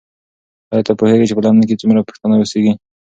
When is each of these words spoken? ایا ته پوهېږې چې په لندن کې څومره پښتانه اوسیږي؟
ایا 0.71 0.85
ته 0.87 0.91
پوهېږې 0.99 1.25
چې 1.29 1.35
په 1.37 1.43
لندن 1.45 1.65
کې 1.69 1.79
څومره 1.81 2.07
پښتانه 2.09 2.35
اوسیږي؟ 2.37 2.73